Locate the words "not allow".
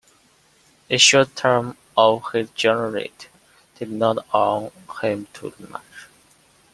3.91-4.71